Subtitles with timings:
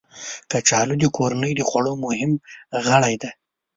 [0.51, 2.31] کچالو د کورنۍ د خوړو مهم
[2.87, 3.29] غړی دی